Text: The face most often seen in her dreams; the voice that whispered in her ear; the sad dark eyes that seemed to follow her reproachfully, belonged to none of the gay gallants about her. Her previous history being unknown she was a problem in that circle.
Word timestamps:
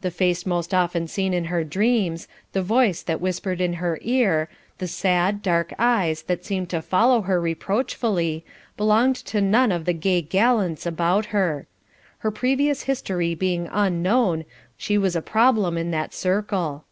The 0.00 0.12
face 0.12 0.46
most 0.46 0.72
often 0.72 1.08
seen 1.08 1.34
in 1.34 1.46
her 1.46 1.64
dreams; 1.64 2.28
the 2.52 2.62
voice 2.62 3.02
that 3.02 3.20
whispered 3.20 3.60
in 3.60 3.72
her 3.82 3.98
ear; 4.00 4.48
the 4.78 4.86
sad 4.86 5.42
dark 5.42 5.74
eyes 5.76 6.22
that 6.28 6.44
seemed 6.44 6.68
to 6.70 6.80
follow 6.80 7.22
her 7.22 7.40
reproachfully, 7.40 8.44
belonged 8.76 9.16
to 9.16 9.40
none 9.40 9.72
of 9.72 9.84
the 9.84 9.92
gay 9.92 10.22
gallants 10.22 10.86
about 10.86 11.26
her. 11.34 11.66
Her 12.18 12.30
previous 12.30 12.82
history 12.82 13.34
being 13.34 13.68
unknown 13.72 14.44
she 14.76 14.96
was 14.96 15.16
a 15.16 15.20
problem 15.20 15.76
in 15.76 15.90
that 15.90 16.14
circle. 16.14 16.84